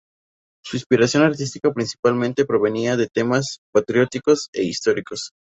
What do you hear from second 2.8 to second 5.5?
de temas patrióticos e históricos.